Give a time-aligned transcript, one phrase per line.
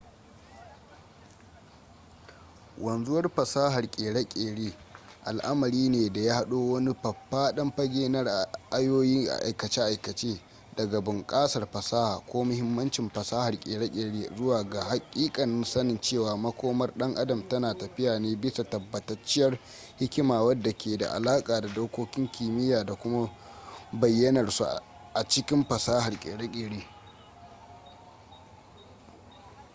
[2.77, 4.73] wanzuwar fasahar ƙere-ƙere
[5.25, 10.41] al'amari ne da ya haɗo wani faffaɗan fage na ra'ayoyi a aikace
[10.75, 17.47] daga bunƙasar fasaha ko muhimmancin fasahar ƙere-ƙere zuwa ga haƙiƙanin sanin cewa makomar dan adam
[17.49, 19.59] tana tafiya ne bisa tabbatacciyar
[19.99, 23.29] hikima wadda ke da alaƙa da dokokin kimiyya da kuma
[23.91, 24.63] bayyanar su
[25.13, 26.83] a cikin fasahar ƙere-ƙere